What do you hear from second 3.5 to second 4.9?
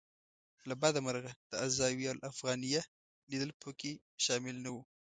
په کې شامل نه و.